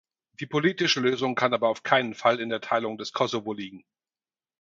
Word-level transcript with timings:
Die 0.39 0.47
politische 0.47 0.99
Lösung 0.99 1.35
kann 1.35 1.53
aber 1.53 1.69
auf 1.69 1.83
keinen 1.83 2.15
Fall 2.15 2.39
in 2.39 2.49
der 2.49 2.59
Teilung 2.59 2.97
des 2.97 3.13
Kosovo 3.13 3.53
liegen. 3.53 3.83